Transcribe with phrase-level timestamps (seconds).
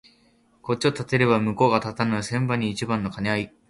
[0.63, 3.53] こっちを立てれば向こうが立たぬ千番に一番の兼合い